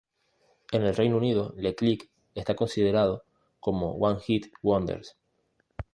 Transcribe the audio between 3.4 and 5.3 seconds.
como one-hit wonders.